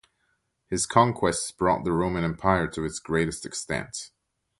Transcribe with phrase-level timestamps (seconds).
[0.67, 4.09] His conquests brought the Roman Empire to its greatest extent.